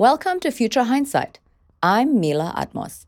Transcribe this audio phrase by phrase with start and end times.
[0.00, 1.40] Welcome to Future Hindsight.
[1.82, 3.06] I'm Mila Atmos.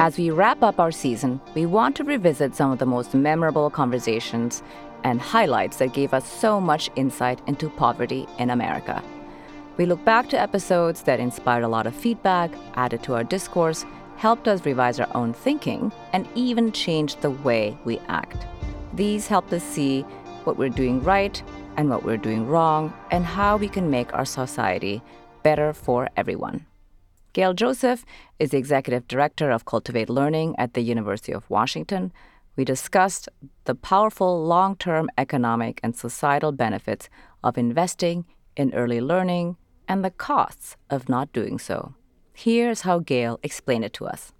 [0.00, 3.70] As we wrap up our season, we want to revisit some of the most memorable
[3.70, 4.62] conversations
[5.02, 9.02] and highlights that gave us so much insight into poverty in America.
[9.78, 13.84] We look back to episodes that inspired a lot of feedback, added to our discourse,
[14.16, 18.46] helped us revise our own thinking, and even changed the way we act.
[18.94, 20.06] These helped us see
[20.46, 21.42] what we're doing right
[21.76, 25.02] and what we're doing wrong, and how we can make our society
[25.42, 26.64] better for everyone.
[27.32, 28.06] Gail Joseph
[28.38, 32.12] is the executive director of Cultivate Learning at the University of Washington.
[32.56, 33.28] We discussed
[33.64, 37.10] the powerful long term economic and societal benefits
[37.44, 38.24] of investing
[38.56, 39.56] in early learning
[39.86, 41.94] and the costs of not doing so.
[42.32, 44.32] Here's how Gail explained it to us.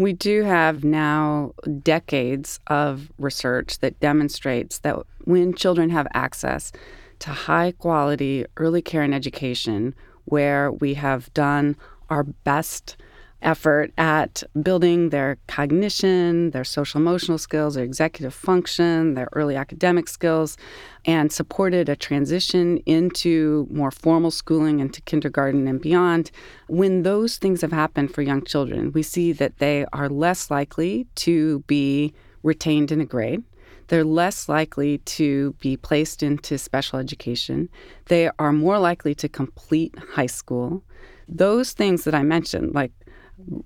[0.00, 6.72] We do have now decades of research that demonstrates that when children have access
[7.18, 9.94] to high quality early care and education,
[10.24, 11.76] where we have done
[12.08, 12.96] our best
[13.42, 20.08] effort at building their cognition, their social emotional skills, their executive function, their early academic
[20.08, 20.56] skills,
[21.04, 26.30] and supported a transition into more formal schooling into kindergarten and beyond.
[26.68, 31.06] When those things have happened for young children, we see that they are less likely
[31.16, 33.42] to be retained in a grade.
[33.88, 37.68] They're less likely to be placed into special education.
[38.06, 40.84] They are more likely to complete high school.
[41.28, 42.92] Those things that I mentioned, like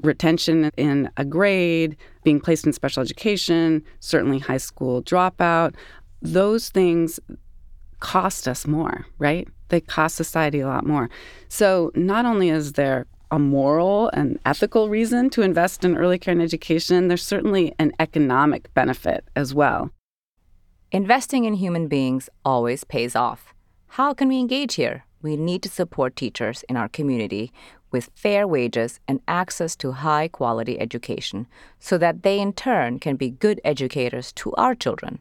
[0.02, 5.74] retention in a grade, being placed in special education, certainly high school dropout,
[6.22, 7.20] those things
[8.00, 9.48] cost us more, right?
[9.68, 11.08] They cost society a lot more.
[11.48, 16.32] So not only is there a moral and ethical reason to invest in early care
[16.32, 19.90] and education, there's certainly an economic benefit as well.
[20.92, 23.54] Investing in human beings always pays off.
[23.88, 25.04] How can we engage here?
[25.22, 27.52] We need to support teachers in our community
[27.94, 31.46] with fair wages and access to high quality education
[31.78, 35.20] so that they in turn can be good educators to our children.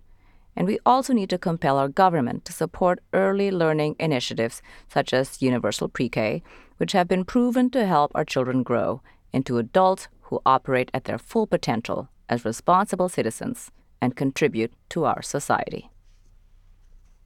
[0.55, 5.39] And we also need to compel our government to support early learning initiatives such as
[5.39, 6.41] Universal Pre K,
[6.77, 11.19] which have been proven to help our children grow into adults who operate at their
[11.19, 13.69] full potential as responsible citizens
[14.01, 15.91] and contribute to our society.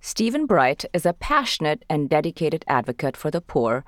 [0.02, 3.86] Stephen Bright is a passionate and dedicated advocate for the poor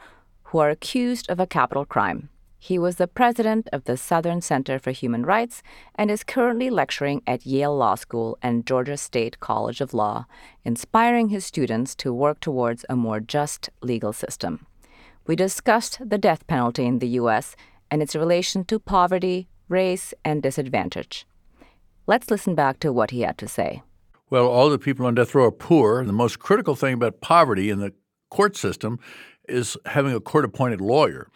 [0.50, 2.30] who are accused of a capital crime.
[2.58, 5.64] He was the president of the Southern Center for Human Rights
[5.96, 10.26] and is currently lecturing at Yale Law School and Georgia State College of Law,
[10.66, 14.66] inspiring his students to work towards a more just legal system.
[15.26, 17.56] We discussed the death penalty in the U.S.
[17.90, 21.26] and its relation to poverty, race, and disadvantage.
[22.08, 23.84] Let's listen back to what he had to say.
[24.30, 26.04] Well, all the people on death row are poor.
[26.04, 27.94] The most critical thing about poverty in the
[28.30, 29.00] court system
[29.50, 31.30] is having a court appointed lawyer.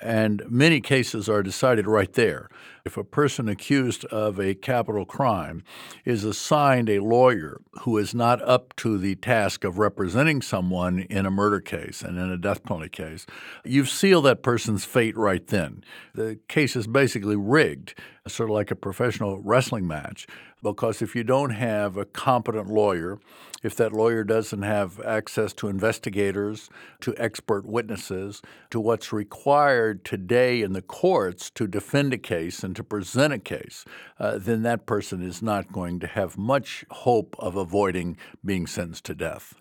[0.00, 2.48] And many cases are decided right there.
[2.84, 5.64] If a person accused of a capital crime
[6.04, 11.26] is assigned a lawyer who is not up to the task of representing someone in
[11.26, 13.26] a murder case and in a death penalty case,
[13.64, 15.82] you've sealed that person's fate right then.
[16.14, 20.26] The case is basically rigged, sort of like a professional wrestling match.
[20.62, 23.18] Because if you don't have a competent lawyer,
[23.62, 26.68] if that lawyer doesn't have access to investigators,
[27.00, 32.74] to expert witnesses, to what's required today in the courts to defend a case and
[32.76, 33.84] to present a case,
[34.18, 39.04] uh, then that person is not going to have much hope of avoiding being sentenced
[39.04, 39.54] to death.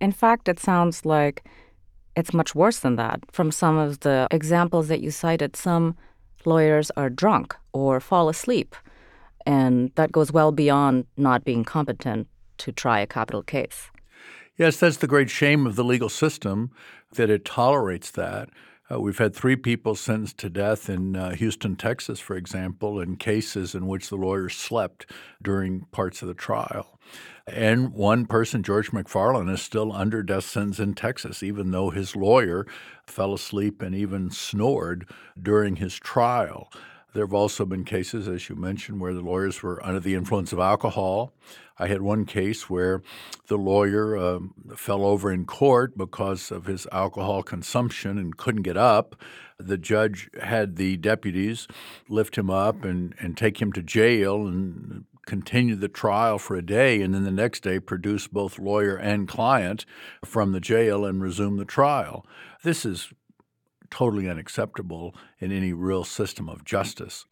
[0.00, 1.44] In fact, it sounds like
[2.16, 3.20] it's much worse than that.
[3.30, 5.96] From some of the examples that you cited, some
[6.46, 8.74] lawyers are drunk or fall asleep
[9.46, 13.90] and that goes well beyond not being competent to try a capital case.
[14.56, 16.70] Yes, that's the great shame of the legal system
[17.14, 18.48] that it tolerates that.
[18.92, 23.16] Uh, we've had three people sentenced to death in uh, Houston, Texas, for example, in
[23.16, 25.06] cases in which the lawyers slept
[25.40, 26.98] during parts of the trial.
[27.46, 32.16] And one person, George McFarland, is still under death sentence in Texas, even though his
[32.16, 32.66] lawyer
[33.06, 35.08] fell asleep and even snored
[35.40, 36.70] during his trial.
[37.12, 40.52] There have also been cases, as you mentioned, where the lawyers were under the influence
[40.52, 41.34] of alcohol.
[41.78, 43.02] I had one case where
[43.48, 44.38] the lawyer uh,
[44.76, 49.16] fell over in court because of his alcohol consumption and couldn't get up.
[49.58, 51.68] The judge had the deputies
[52.08, 56.62] lift him up and, and take him to jail and continue the trial for a
[56.62, 59.86] day, and then the next day produce both lawyer and client
[60.24, 62.26] from the jail and resume the trial.
[62.64, 63.12] This is
[63.92, 67.26] totally unacceptable in any real system of justice.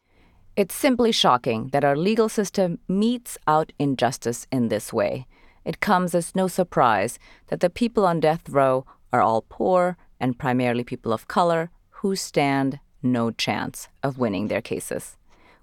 [0.55, 5.25] It's simply shocking that our legal system metes out injustice in this way.
[5.63, 10.39] it comes as no surprise that the people on death row are all poor and
[10.39, 15.17] primarily people of color who stand no chance of winning their cases.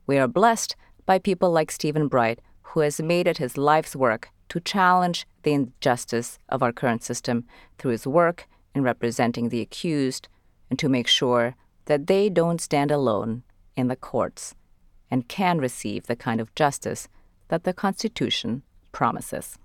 [0.06, 4.30] We are blessed by people like Stephen Bright, who has made it his life's work
[4.50, 7.44] to challenge the injustice of our current system
[7.78, 10.28] through his work in representing the accused
[10.70, 11.54] and to make sure
[11.86, 13.42] that they don't stand alone
[13.76, 14.54] in the courts
[15.10, 17.08] and can receive the kind of justice
[17.48, 18.62] that the Constitution
[18.92, 19.58] promises.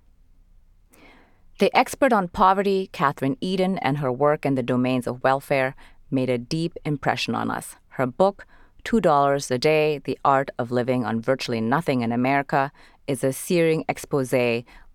[1.60, 5.76] The expert on poverty, Kathryn Edin, and her work in the domains of welfare
[6.10, 7.76] made a deep impression on us.
[7.90, 8.46] Her book,
[8.86, 12.72] $2 a Day The Art of Living on Virtually Nothing in America,
[13.08, 14.34] is a searing expose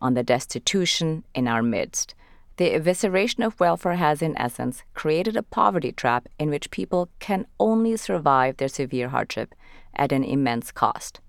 [0.00, 2.14] on the destitution in our midst.
[2.58, 7.46] The evisceration of welfare has, in essence, created a poverty trap in which people can
[7.60, 9.54] only survive their severe hardship
[9.94, 11.20] at an immense cost.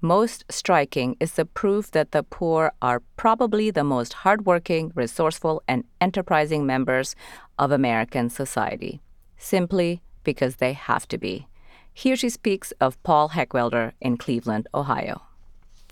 [0.00, 5.84] Most striking is the proof that the poor are probably the most hardworking, resourceful, and
[6.00, 7.14] enterprising members
[7.56, 9.00] of American society,
[9.38, 11.46] simply because they have to be.
[11.94, 15.22] Here she speaks of Paul Heckwelder in Cleveland, Ohio.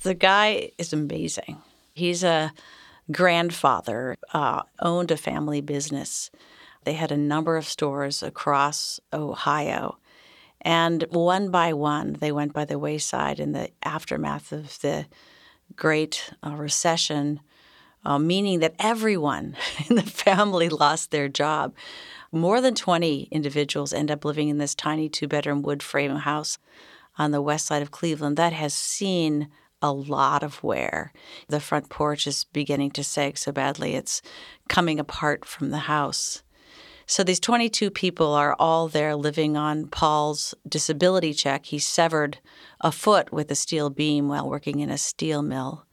[0.02, 1.58] The guy is amazing.
[1.94, 2.52] He's a
[3.11, 6.31] grandfather, uh, owned a family business.
[6.85, 9.99] They had a number of stores across Ohio.
[10.62, 15.07] And one by one, they went by the wayside in the aftermath of the
[15.77, 17.41] Great uh, Recession,
[18.05, 19.57] uh, meaning that everyone
[19.89, 21.75] in the family lost their job.
[22.33, 26.59] More than 20 individuals end up living in this tiny two bedroom wood frame house
[27.19, 29.49] on the west side of Cleveland that has seen
[29.82, 31.12] a lot of wear.
[31.49, 34.23] The front porch is beginning to sag so badly it's
[34.69, 36.43] coming apart from the house.
[37.06, 41.67] So these 22 people are all there living on Paul's disability check.
[41.67, 42.38] He severed
[42.81, 45.87] a foot with a steel beam while working in a steel mill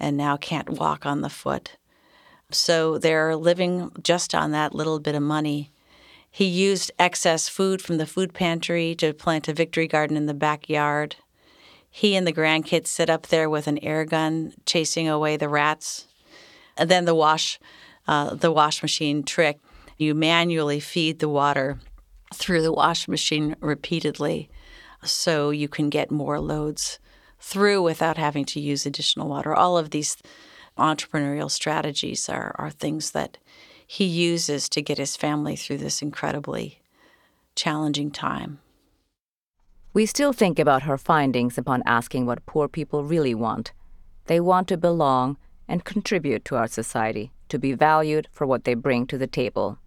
[0.00, 1.76] and now can't walk on the foot.
[2.50, 5.70] So they're living just on that little bit of money.
[6.30, 10.34] He used excess food from the food pantry to plant a victory garden in the
[10.34, 11.16] backyard.
[11.90, 16.06] He and the grandkids sit up there with an air gun chasing away the rats.
[16.76, 17.58] And then the wash,
[18.06, 19.58] uh, the wash machine trick
[20.00, 21.78] you manually feed the water
[22.32, 24.48] through the wash machine repeatedly
[25.04, 26.98] so you can get more loads
[27.38, 29.54] through without having to use additional water.
[29.54, 30.16] All of these
[30.78, 33.36] entrepreneurial strategies are, are things that
[33.86, 36.80] he uses to get his family through this incredibly
[37.54, 38.60] challenging time.
[39.92, 43.72] We still think about her findings upon asking what poor people really want.
[44.26, 48.74] They want to belong and contribute to our society, to be valued for what they
[48.74, 49.78] bring to the table.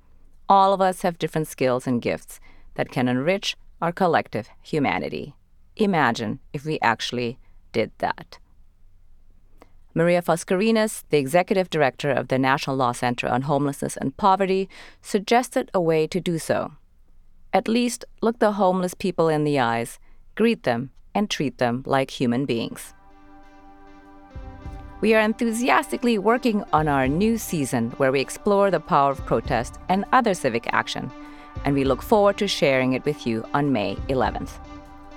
[0.49, 2.41] All of us have different skills and gifts
[2.73, 5.35] that can enrich our collective humanity.
[5.77, 7.39] Imagine if we actually
[7.71, 8.39] did that.
[9.93, 14.67] Maria Foscarinis, the executive director of the National Law Center on Homelessness and Poverty,
[15.01, 16.73] suggested a way to do so.
[17.53, 19.99] At least look the homeless people in the eyes,
[20.33, 22.95] greet them, and treat them like human beings.
[25.01, 29.77] We are enthusiastically working on our new season where we explore the power of protest
[29.87, 31.11] and other civic action,
[31.63, 34.53] and we look forward to sharing it with you on May 11th.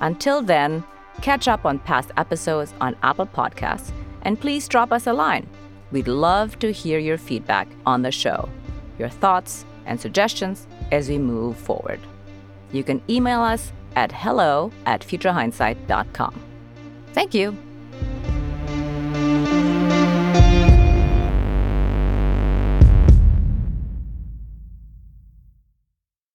[0.00, 0.84] Until then,
[1.22, 3.92] catch up on past episodes on Apple Podcasts
[4.22, 5.48] and please drop us a line.
[5.92, 8.50] We'd love to hear your feedback on the show,
[8.98, 12.00] your thoughts and suggestions as we move forward.
[12.72, 16.42] You can email us at hello at futurehindsight.com.
[17.12, 17.56] Thank you.